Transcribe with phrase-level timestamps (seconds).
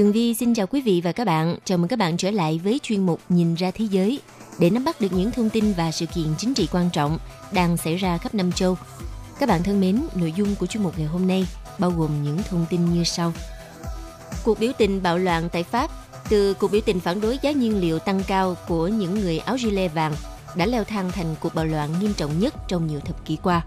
[0.00, 1.56] Tường Vi xin chào quý vị và các bạn.
[1.64, 4.20] Chào mừng các bạn trở lại với chuyên mục Nhìn ra thế giới
[4.58, 7.18] để nắm bắt được những thông tin và sự kiện chính trị quan trọng
[7.52, 8.78] đang xảy ra khắp năm châu.
[9.40, 11.46] Các bạn thân mến, nội dung của chuyên mục ngày hôm nay
[11.78, 13.32] bao gồm những thông tin như sau.
[14.44, 15.90] Cuộc biểu tình bạo loạn tại Pháp
[16.28, 19.58] từ cuộc biểu tình phản đối giá nhiên liệu tăng cao của những người áo
[19.58, 20.12] gilet vàng
[20.56, 23.64] đã leo thang thành cuộc bạo loạn nghiêm trọng nhất trong nhiều thập kỷ qua.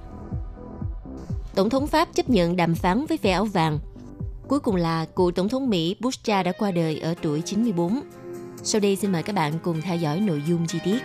[1.56, 3.80] Tổng thống Pháp chấp nhận đàm phán với phe áo vàng
[4.54, 8.02] Cuối cùng là cựu Tổng thống Mỹ Bush cha đã qua đời ở tuổi 94.
[8.64, 11.04] Sau đây xin mời các bạn cùng theo dõi nội dung chi tiết.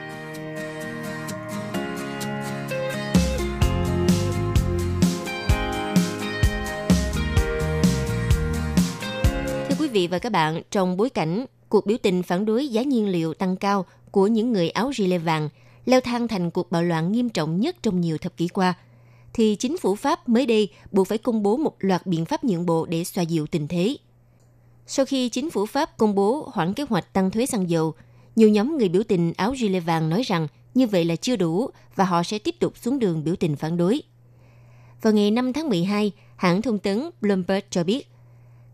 [9.69, 12.82] Thưa quý vị và các bạn, trong bối cảnh cuộc biểu tình phản đối giá
[12.82, 15.48] nhiên liệu tăng cao của những người áo gilet vàng
[15.84, 18.74] leo thang thành cuộc bạo loạn nghiêm trọng nhất trong nhiều thập kỷ qua–
[19.33, 22.67] thì chính phủ Pháp mới đây buộc phải công bố một loạt biện pháp nhượng
[22.67, 23.97] bộ để xoa dịu tình thế.
[24.87, 27.95] Sau khi chính phủ Pháp công bố hoãn kế hoạch tăng thuế xăng dầu,
[28.37, 31.71] nhiều nhóm người biểu tình áo gilet vàng nói rằng như vậy là chưa đủ
[31.97, 34.03] và họ sẽ tiếp tục xuống đường biểu tình phản đối.
[35.03, 38.09] Vào ngày 5 tháng 12, hãng thông tấn Bloomberg cho biết,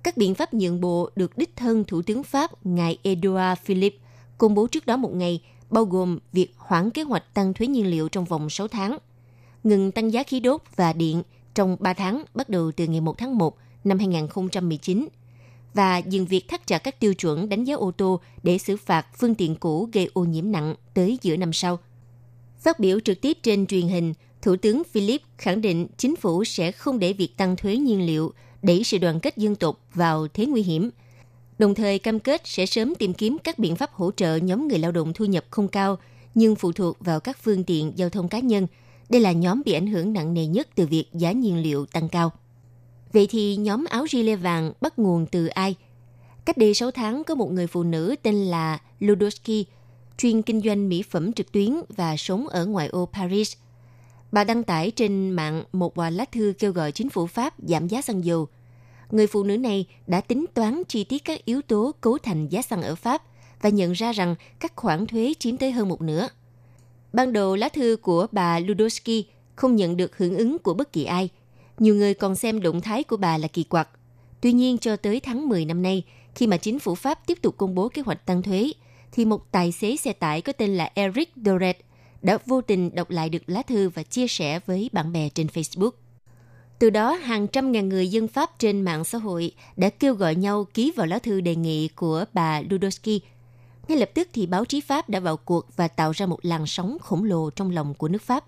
[0.02, 3.98] các biện pháp nhượng bộ được đích thân Thủ tướng Pháp ngài Edouard Philippe
[4.38, 7.86] công bố trước đó một ngày, bao gồm việc hoãn kế hoạch tăng thuế nhiên
[7.86, 8.98] liệu trong vòng 6 tháng–
[9.64, 11.22] ngừng tăng giá khí đốt và điện
[11.54, 15.08] trong 3 tháng bắt đầu từ ngày 1 tháng 1 năm 2019
[15.74, 19.06] và dừng việc thắt chặt các tiêu chuẩn đánh giá ô tô để xử phạt
[19.18, 21.78] phương tiện cũ gây ô nhiễm nặng tới giữa năm sau.
[22.60, 26.72] Phát biểu trực tiếp trên truyền hình, Thủ tướng Philip khẳng định chính phủ sẽ
[26.72, 28.32] không để việc tăng thuế nhiên liệu
[28.62, 30.90] đẩy sự đoàn kết dân tộc vào thế nguy hiểm,
[31.58, 34.78] đồng thời cam kết sẽ sớm tìm kiếm các biện pháp hỗ trợ nhóm người
[34.78, 35.98] lao động thu nhập không cao
[36.34, 38.66] nhưng phụ thuộc vào các phương tiện giao thông cá nhân–
[39.08, 42.08] đây là nhóm bị ảnh hưởng nặng nề nhất từ việc giá nhiên liệu tăng
[42.08, 42.32] cao.
[43.12, 45.74] Vậy thì nhóm áo gilet vàng bắt nguồn từ ai?
[46.44, 49.66] Cách đây 6 tháng có một người phụ nữ tên là Ludoski,
[50.18, 53.52] chuyên kinh doanh mỹ phẩm trực tuyến và sống ở ngoại ô Paris.
[54.32, 58.02] Bà đăng tải trên mạng một lá thư kêu gọi chính phủ Pháp giảm giá
[58.02, 58.48] xăng dầu.
[59.10, 62.62] Người phụ nữ này đã tính toán chi tiết các yếu tố cấu thành giá
[62.62, 63.22] xăng ở Pháp
[63.60, 66.28] và nhận ra rằng các khoản thuế chiếm tới hơn một nửa–
[67.14, 69.22] Ban đầu lá thư của bà Ludowski
[69.56, 71.28] không nhận được hưởng ứng của bất kỳ ai.
[71.78, 73.88] Nhiều người còn xem động thái của bà là kỳ quặc.
[74.40, 76.02] Tuy nhiên, cho tới tháng 10 năm nay,
[76.34, 78.72] khi mà chính phủ Pháp tiếp tục công bố kế hoạch tăng thuế,
[79.12, 81.78] thì một tài xế xe tải có tên là Eric Doret
[82.22, 85.46] đã vô tình đọc lại được lá thư và chia sẻ với bạn bè trên
[85.46, 85.90] Facebook.
[86.78, 90.34] Từ đó, hàng trăm ngàn người dân Pháp trên mạng xã hội đã kêu gọi
[90.34, 93.18] nhau ký vào lá thư đề nghị của bà Ludowski
[93.88, 96.66] ngay lập tức thì báo chí Pháp đã vào cuộc và tạo ra một làn
[96.66, 98.44] sóng khổng lồ trong lòng của nước Pháp.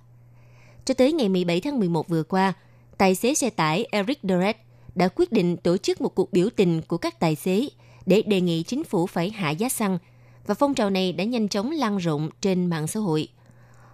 [0.85, 2.53] Cho tới ngày 17 tháng 11 vừa qua,
[2.99, 4.57] tài xế xe tải Eric Doret
[4.95, 7.69] đã quyết định tổ chức một cuộc biểu tình của các tài xế
[8.07, 9.99] để đề nghị chính phủ phải hạ giá xăng
[10.47, 13.29] và phong trào này đã nhanh chóng lan rộng trên mạng xã hội.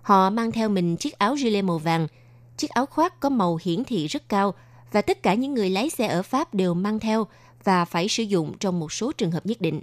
[0.03, 2.09] Họ mang theo mình chiếc áo gilet màu vàng,
[2.57, 4.55] chiếc áo khoác có màu hiển thị rất cao
[4.93, 7.27] và tất cả những người lái xe ở Pháp đều mang theo
[7.65, 9.83] và phải sử dụng trong một số trường hợp nhất định.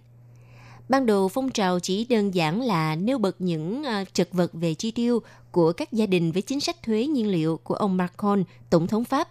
[0.89, 4.73] Ban đầu phong trào chỉ đơn giản là nêu bật những ờ, trật vật về
[4.73, 5.21] chi tiêu
[5.51, 9.03] của các gia đình với chính sách thuế nhiên liệu của ông Macron, tổng thống
[9.03, 9.29] Pháp.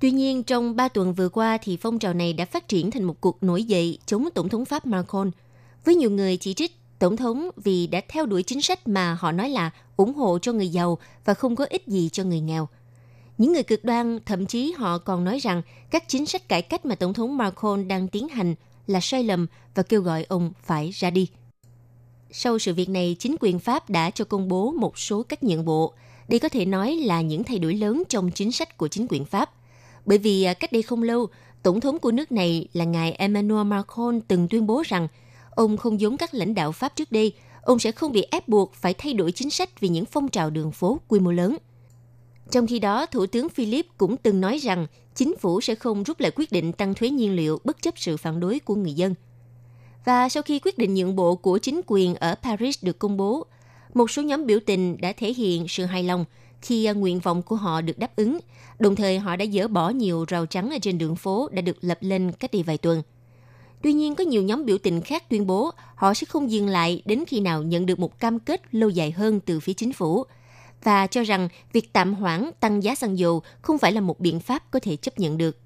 [0.00, 3.04] Tuy nhiên, trong 3 tuần vừa qua thì phong trào này đã phát triển thành
[3.04, 5.30] một cuộc nổi dậy chống tổng thống Pháp Macron.
[5.84, 9.32] Với nhiều người chỉ trích tổng thống vì đã theo đuổi chính sách mà họ
[9.32, 12.68] nói là ủng hộ cho người giàu và không có ích gì cho người nghèo.
[13.38, 16.86] Những người cực đoan thậm chí họ còn nói rằng các chính sách cải cách
[16.86, 18.54] mà tổng thống Macron đang tiến hành
[18.86, 21.28] là sai lầm và kêu gọi ông phải ra đi.
[22.30, 25.64] Sau sự việc này, chính quyền Pháp đã cho công bố một số các nhượng
[25.64, 25.92] bộ.
[26.28, 29.24] Đây có thể nói là những thay đổi lớn trong chính sách của chính quyền
[29.24, 29.50] Pháp.
[30.06, 31.26] Bởi vì à, cách đây không lâu,
[31.62, 35.08] tổng thống của nước này là ngài Emmanuel Macron từng tuyên bố rằng
[35.50, 38.74] ông không giống các lãnh đạo Pháp trước đây, ông sẽ không bị ép buộc
[38.74, 41.56] phải thay đổi chính sách vì những phong trào đường phố quy mô lớn–
[42.50, 46.20] trong khi đó, Thủ tướng Philip cũng từng nói rằng chính phủ sẽ không rút
[46.20, 49.14] lại quyết định tăng thuế nhiên liệu bất chấp sự phản đối của người dân.
[50.04, 53.46] Và sau khi quyết định nhượng bộ của chính quyền ở Paris được công bố,
[53.94, 56.24] một số nhóm biểu tình đã thể hiện sự hài lòng
[56.62, 58.38] khi à, nguyện vọng của họ được đáp ứng,
[58.78, 61.76] đồng thời họ đã dỡ bỏ nhiều rào chắn ở trên đường phố đã được
[61.80, 63.02] lập lên cách đây vài tuần.
[63.82, 67.02] Tuy nhiên, có nhiều nhóm biểu tình khác tuyên bố họ sẽ không dừng lại
[67.04, 70.24] đến khi nào nhận được một cam kết lâu dài hơn từ phía chính phủ
[70.84, 74.40] và cho rằng việc tạm hoãn tăng giá xăng dầu không phải là một biện
[74.40, 75.58] pháp có thể chấp nhận được.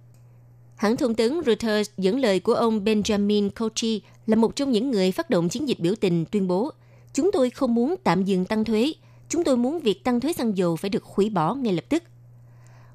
[0.77, 5.13] Hãng thông tấn Reuters dẫn lời của ông Benjamin Kochi là một trong những người
[5.13, 6.73] phát động chiến dịch biểu tình tuyên bố
[7.15, 8.93] Chúng tôi không muốn tạm dừng tăng thuế.
[9.29, 12.03] Chúng tôi muốn việc tăng thuế xăng dầu phải được hủy bỏ ngay lập tức.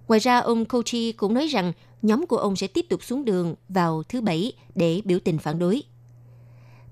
[0.07, 3.55] Ngoài ra, ông Kochi cũng nói rằng nhóm của ông sẽ tiếp tục xuống đường
[3.69, 5.83] vào thứ Bảy để biểu tình phản đối.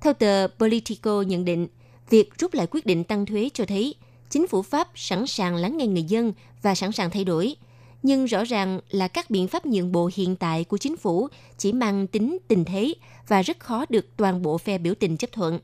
[0.01, 1.67] Theo tờ Politico nhận định,
[2.09, 3.95] việc rút lại quyết định tăng thuế cho thấy
[4.29, 7.55] chính phủ Pháp sẵn sàng lắng nghe người dân và sẵn sàng thay đổi.
[8.03, 11.27] Nhưng rõ ràng là các biện pháp nhượng bộ hiện tại của chính phủ
[11.57, 12.93] chỉ mang tính tình thế
[13.27, 15.59] và rất khó được toàn bộ phe biểu tình chấp thuận.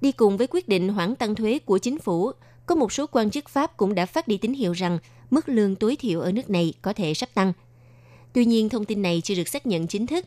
[0.00, 2.32] Đi cùng với quyết định hoãn tăng thuế của chính phủ,
[2.66, 4.98] có một số quan chức Pháp cũng đã phát đi tín hiệu rằng
[5.30, 7.52] mức lương tối thiểu ở nước này có thể sắp tăng.
[8.32, 10.26] Tuy nhiên, thông tin này chưa được xác nhận chính thức.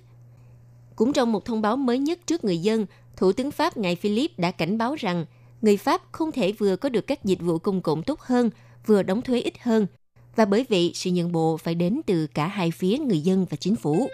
[0.96, 2.86] Cũng trong một thông báo mới nhất trước người dân,
[3.18, 5.26] Thủ tướng Pháp ngài Philip đã cảnh báo rằng
[5.66, 8.50] người Pháp không thể vừa có được các dịch vụ công cộng tốt hơn,
[8.86, 9.88] vừa đóng thuế ít hơn,
[10.36, 13.58] và bởi vậy sự nhượng bộ phải đến từ cả hai phía người dân và
[13.58, 14.10] chính phủ.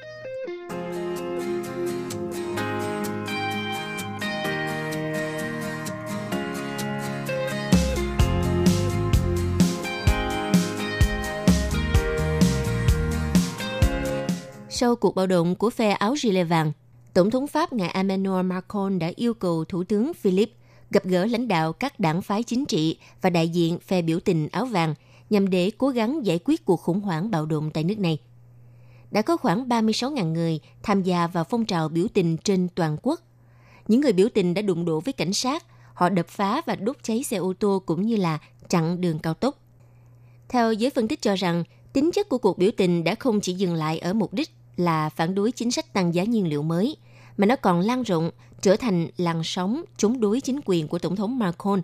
[14.69, 16.71] Sau cuộc bạo động của phe áo gilet vàng,
[17.13, 20.60] Tổng thống Pháp ngài Emmanuel Macron đã yêu cầu Thủ tướng Philippe
[20.91, 24.47] gặp gỡ lãnh đạo các đảng phái chính trị và đại diện phe biểu tình
[24.51, 24.95] áo vàng
[25.29, 28.17] nhằm để cố gắng giải quyết cuộc khủng hoảng bạo động tại nước này.
[29.11, 33.19] Đã có khoảng 36.000 người tham gia vào phong trào biểu tình trên toàn quốc.
[33.87, 36.97] Những người biểu tình đã đụng độ với cảnh sát, họ đập phá và đốt
[37.03, 38.39] cháy xe ô tô cũng như là
[38.69, 39.57] chặn đường cao tốc.
[40.49, 43.53] Theo giới phân tích cho rằng, tính chất của cuộc biểu tình đã không chỉ
[43.53, 46.97] dừng lại ở mục đích là phản đối chính sách tăng giá nhiên liệu mới,
[47.37, 48.31] mà nó còn lan rộng,
[48.61, 51.81] trở thành làn sóng chống đối chính quyền của Tổng thống Macron,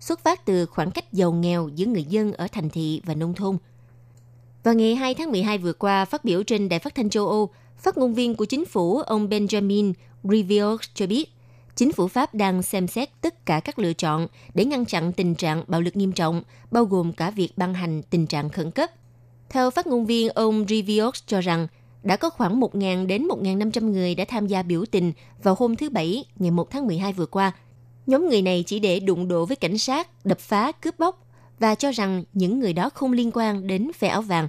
[0.00, 3.34] xuất phát từ khoảng cách giàu nghèo giữa người dân ở thành thị và nông
[3.34, 3.58] thôn.
[4.62, 7.50] Vào ngày 2 tháng 12 vừa qua, phát biểu trên Đài phát thanh châu Âu,
[7.78, 9.92] phát ngôn viên của chính phủ ông Benjamin
[10.24, 11.32] Rivière cho biết,
[11.76, 15.34] chính phủ Pháp đang xem xét tất cả các lựa chọn để ngăn chặn tình
[15.34, 18.90] trạng bạo lực nghiêm trọng, bao gồm cả việc ban hành tình trạng khẩn cấp.
[19.48, 21.66] Theo phát ngôn viên, ông Rivière cho rằng
[22.02, 25.12] đã có khoảng 1.000 đến 1.500 người đã tham gia biểu tình
[25.42, 27.52] vào hôm thứ Bảy, ngày 1 tháng 12 vừa qua.
[28.06, 31.26] Nhóm người này chỉ để đụng độ với cảnh sát, đập phá, cướp bóc
[31.58, 34.48] và cho rằng những người đó không liên quan đến phe áo vàng.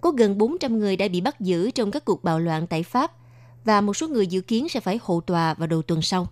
[0.00, 3.12] Có gần 400 người đã bị bắt giữ trong các cuộc bạo loạn tại Pháp
[3.64, 6.26] và một số người dự kiến sẽ phải hậu tòa vào đầu tuần sau.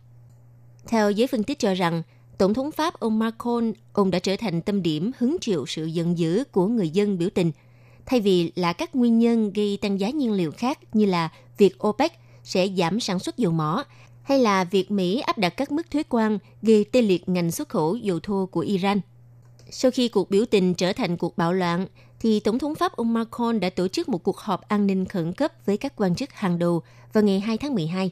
[0.87, 2.03] Theo giới phân tích cho rằng,
[2.39, 6.19] Tổng thống Pháp ông Macron, ông đã trở thành tâm điểm hứng chịu sự giận
[6.19, 7.53] dữ của người dân biểu tình–
[8.11, 11.29] thay vì là các nguyên nhân gây tăng giá nhiên liệu khác như là
[11.59, 12.13] việc OPEC
[12.45, 13.85] sẽ giảm sản xuất dầu mỏ
[14.23, 17.69] hay là việc Mỹ áp đặt các mức thuế quan gây tê liệt ngành xuất
[17.69, 19.01] khẩu dầu thô của Iran.
[19.71, 21.87] Sau khi cuộc biểu tình trở thành cuộc bạo loạn,
[22.21, 25.33] thì Tổng thống Pháp ông Macron đã tổ chức một cuộc họp an ninh khẩn
[25.33, 28.11] cấp với các quan chức hàng đầu vào ngày 2 tháng 12.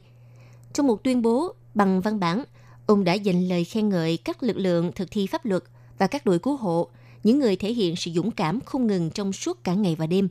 [0.73, 2.43] Trong một tuyên bố bằng văn bản,
[2.85, 5.63] ông đã dành lời khen ngợi các lực lượng thực thi pháp luật
[5.97, 6.89] và các đội cứu hộ
[7.23, 10.27] những người thể hiện sự dũng cảm không ngừng trong suốt cả ngày và đêm.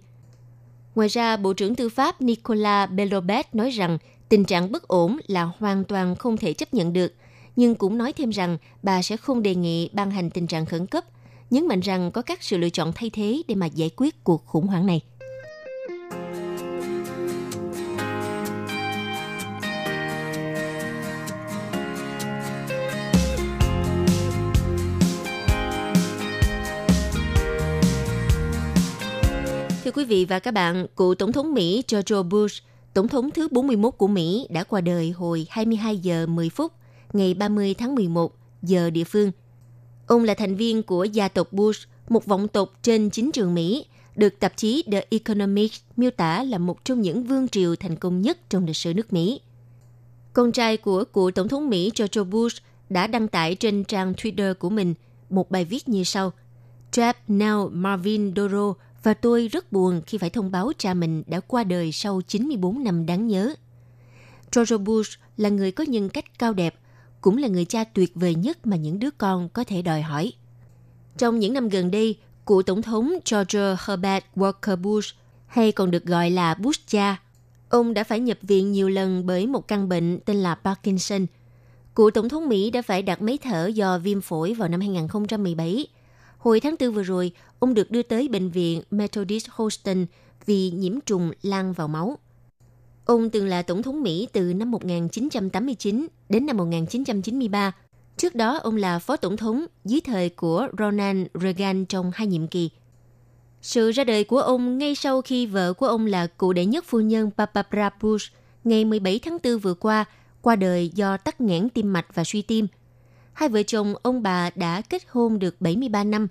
[0.95, 5.51] Ngoài ra, Bộ trưởng Tư pháp Nicolas Belobet nói rằng tình trạng bất ổn là
[5.59, 7.15] hoàn toàn không thể chấp nhận được,
[7.57, 10.87] nhưng cũng nói thêm rằng bà sẽ không đề nghị ban hành tình trạng khẩn
[10.87, 11.05] cấp,
[11.51, 14.47] nhấn mạnh rằng có các sự lựa chọn thay thế để mà giải quyết cuộc
[14.47, 15.01] khủng hoảng này.
[29.89, 32.63] Thưa quý vị và các bạn, cựu Tổng thống Mỹ George Bush,
[32.95, 36.73] Tổng thống thứ 41 của Mỹ đã qua đời hồi 22 giờ 10 phút
[37.13, 39.33] ngày 30 tháng 11 giờ địa phương.
[40.07, 43.87] Ông là thành viên của gia tộc Bush, một vọng tộc trên chính trường Mỹ,
[44.17, 48.23] được tạp chí The Economist miêu tả là một trong những vương triều thành công
[48.23, 49.41] nhất trong lịch sử nước Mỹ.
[50.33, 54.55] Con trai của cựu Tổng thống Mỹ George Bush đã đăng tải trên trang Twitter
[54.55, 54.95] của mình
[55.31, 56.33] một bài viết như sau.
[56.91, 61.41] Trap now Marvin Doro và tôi rất buồn khi phải thông báo cha mình đã
[61.41, 63.55] qua đời sau 94 năm đáng nhớ.
[64.57, 66.75] George Bush là người có nhân cách cao đẹp,
[67.21, 70.33] cũng là người cha tuyệt vời nhất mà những đứa con có thể đòi hỏi.
[71.19, 75.15] Trong những năm gần đây, cựu tổng thống George Herbert Walker Bush,
[75.47, 77.17] hay còn được gọi là Bush cha,
[77.69, 81.27] ông đã phải nhập viện nhiều lần bởi một căn bệnh tên là Parkinson.
[81.95, 85.87] Cựu tổng thống Mỹ đã phải đặt máy thở do viêm phổi vào năm 2017
[86.39, 90.07] Hồi tháng 4 vừa rồi, ông được đưa tới bệnh viện Methodist Houston
[90.47, 92.19] vì nhiễm trùng lan vào máu.
[93.05, 97.73] Ông từng là tổng thống Mỹ từ năm 1989 đến năm 1993.
[98.17, 102.47] Trước đó, ông là phó tổng thống dưới thời của Ronald Reagan trong hai nhiệm
[102.47, 102.71] kỳ.
[103.63, 106.85] Sự ra đời của ông ngay sau khi vợ của ông là cụ đệ nhất
[106.89, 108.33] phu nhân Barbara Bush
[108.65, 110.05] ngày 17 tháng 4 vừa qua
[110.43, 112.67] qua đời do tắc nghẽn tim mạch và suy tim.
[113.39, 116.29] Hai vợ chồng ông bà đã kết hôn được 73 năm.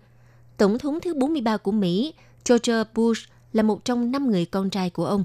[0.57, 2.13] Tổng thống thứ 43 của Mỹ,
[2.49, 5.23] George Bush, là một trong năm người con trai của ông.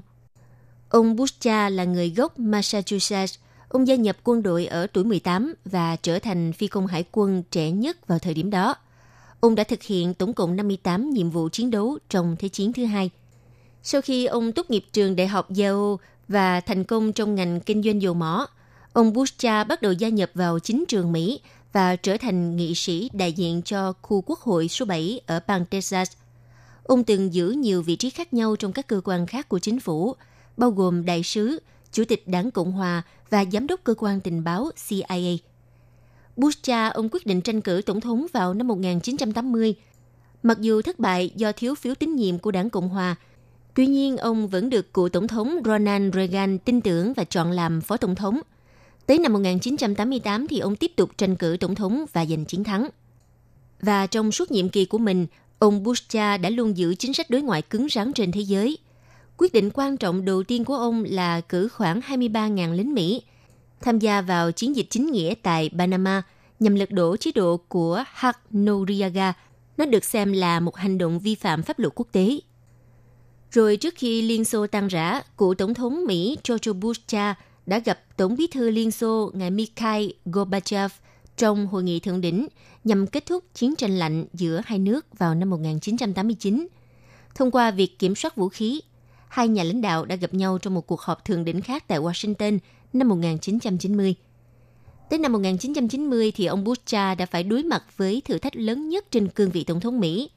[0.89, 3.35] Ông Bush cha là người gốc Massachusetts.
[3.69, 7.43] Ông gia nhập quân đội ở tuổi 18 và trở thành phi công hải quân
[7.51, 8.75] trẻ nhất vào thời điểm đó.
[9.39, 12.85] Ông đã thực hiện tổng cộng 58 nhiệm vụ chiến đấu trong Thế chiến thứ
[12.85, 13.09] hai.
[13.83, 15.95] Sau khi ông tốt nghiệp trường đại học Yale
[16.27, 18.47] và thành công trong ngành kinh doanh dầu mỏ,
[18.93, 21.39] ông Bush cha bắt đầu gia nhập vào chính trường Mỹ
[21.73, 25.65] và trở thành nghị sĩ đại diện cho khu quốc hội số 7 ở bang
[25.65, 26.11] Texas.
[26.83, 29.79] Ông từng giữ nhiều vị trí khác nhau trong các cơ quan khác của chính
[29.79, 30.15] phủ,
[30.57, 31.59] bao gồm đại sứ,
[31.91, 35.17] chủ tịch đảng Cộng hòa và giám đốc cơ quan tình báo CIA.
[36.37, 39.75] Bush cha ông quyết định tranh cử tổng thống vào năm 1980.
[40.43, 43.15] Mặc dù thất bại do thiếu phiếu tín nhiệm của đảng Cộng hòa,
[43.73, 47.81] tuy nhiên ông vẫn được cựu tổng thống Ronald Reagan tin tưởng và chọn làm
[47.81, 48.39] phó tổng thống.
[49.05, 52.89] Tới năm 1988 thì ông tiếp tục tranh cử tổng thống và giành chiến thắng.
[53.81, 55.27] Và trong suốt nhiệm kỳ của mình,
[55.59, 58.77] ông Bush cha đã luôn giữ chính sách đối ngoại cứng rắn trên thế giới.
[59.37, 63.21] Quyết định quan trọng đầu tiên của ông là cử khoảng 23.000 lính Mỹ
[63.81, 66.21] tham gia vào chiến dịch chính nghĩa tại Panama
[66.59, 69.33] nhằm lật đổ chế độ của Hak Noriega.
[69.77, 72.39] Nó được xem là một hành động vi phạm pháp luật quốc tế.
[73.51, 77.79] Rồi trước khi Liên Xô tan rã, cựu Tổng thống Mỹ George Bush cha đã
[77.79, 80.91] gặp Tổng bí thư Liên Xô ngài Mikhail Gorbachev
[81.37, 82.47] trong hội nghị thượng đỉnh
[82.83, 86.67] nhằm kết thúc chiến tranh lạnh giữa hai nước vào năm 1989.
[87.35, 88.81] Thông qua việc kiểm soát vũ khí,
[89.27, 91.99] hai nhà lãnh đạo đã gặp nhau trong một cuộc họp thượng đỉnh khác tại
[91.99, 92.59] Washington
[92.93, 94.15] năm 1990.
[95.09, 98.89] Tới năm 1990 thì ông Bush cha đã phải đối mặt với thử thách lớn
[98.89, 100.29] nhất trên cương vị tổng thống Mỹ.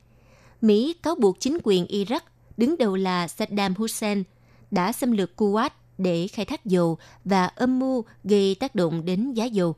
[0.61, 2.21] Mỹ cáo buộc chính quyền Iraq,
[2.57, 4.23] đứng đầu là Saddam Hussein,
[4.71, 9.33] đã xâm lược Kuwait để khai thác dầu và âm mưu gây tác động đến
[9.33, 9.75] giá dầu.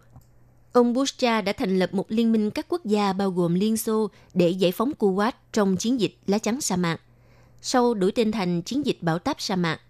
[0.72, 3.76] Ông Bush cha đã thành lập một liên minh các quốc gia bao gồm Liên
[3.76, 7.00] Xô để giải phóng Kuwait trong chiến dịch lá chắn sa mạc.
[7.62, 9.80] Sau đổi tên thành chiến dịch bảo táp sa mạc,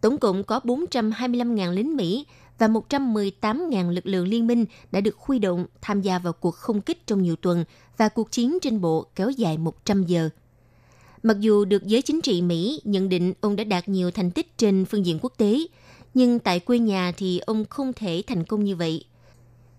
[0.00, 2.26] tổng cộng có 425.000 lính Mỹ
[2.58, 6.80] và 118.000 lực lượng liên minh đã được huy động tham gia vào cuộc không
[6.80, 7.64] kích trong nhiều tuần
[7.96, 10.28] và cuộc chiến trên bộ kéo dài 100 giờ.
[11.22, 14.58] Mặc dù được giới chính trị Mỹ nhận định ông đã đạt nhiều thành tích
[14.58, 15.58] trên phương diện quốc tế,
[16.14, 19.04] nhưng tại quê nhà thì ông không thể thành công như vậy.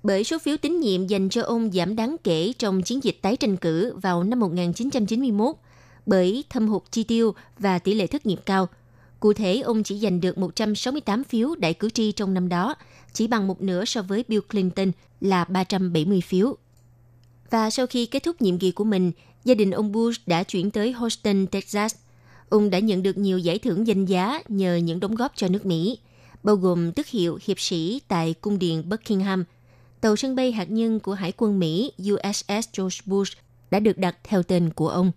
[0.04, 3.36] Bởi số phiếu tín nhiệm dành cho ông giảm đáng kể trong chiến dịch tái
[3.36, 5.56] tranh cử vào năm 1991
[6.06, 8.68] bởi thâm hụt chi tiêu và tỷ lệ thất nghiệp cao.
[9.20, 12.76] Cụ thể, ông chỉ giành được 168 phiếu đại cử tri trong năm đó,
[13.14, 14.92] chỉ bằng một nửa so với Bill Clinton
[15.22, 16.56] là 370 phiếu.
[17.50, 19.12] Và sau khi kết thúc nhiệm kỳ của mình,
[19.46, 21.96] gia đình ông Bush đã chuyển tới Houston, Texas.
[22.50, 25.66] Ông đã nhận được nhiều giải thưởng danh giá nhờ những đóng góp cho nước
[25.66, 26.00] Mỹ,
[26.44, 29.44] bao gồm tước hiệu hiệp sĩ tại cung điện Buckingham.
[30.02, 33.38] Tàu sân bay hạt nhân của Hải quân Mỹ USS George Bush
[33.72, 35.12] đã được đặt theo tên của ông.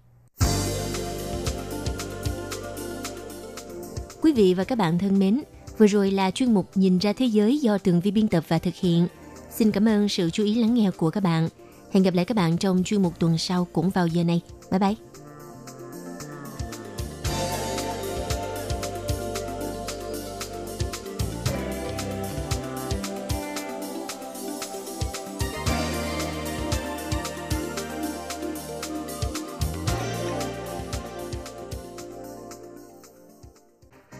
[4.22, 5.42] Quý vị và các bạn thân mến,
[5.78, 8.58] vừa rồi là chuyên mục Nhìn ra thế giới do Tường Vi biên tập và
[8.58, 9.06] thực hiện.
[9.50, 11.48] Xin cảm ơn sự chú ý lắng nghe của các bạn.
[11.92, 14.40] Hẹn gặp lại các bạn trong chuyên mục tuần sau cũng vào giờ này.
[14.70, 14.94] Bye bye!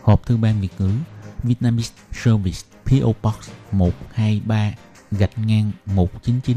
[0.02, 0.90] hộp thư ban Việt ngữ
[1.42, 4.74] Vietnamese Service PO Box 123
[5.10, 6.56] gạch ngang 199